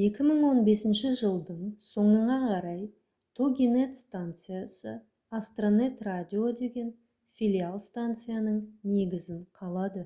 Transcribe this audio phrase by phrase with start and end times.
[0.00, 2.80] 2015 жылдың соңына қарай
[3.40, 4.96] toginet станциясы
[5.40, 6.92] astronet radio деген
[7.42, 8.60] филиал станцияның
[8.98, 10.04] негізін қалады